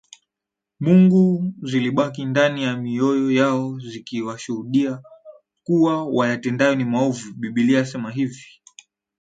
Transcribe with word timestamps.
Mungu 0.79 1.53
zilibaki 1.61 2.25
ndani 2.25 2.63
ya 2.63 2.77
mioyo 2.77 3.31
yao 3.31 3.79
zikiwashuhudia 3.79 5.01
kuwa 5.63 6.03
wayatendayo 6.13 6.75
ni 6.75 6.83
maovu 6.85 7.33
Biblia 7.33 7.77
yasema 7.79 8.11
hivi 8.11 8.45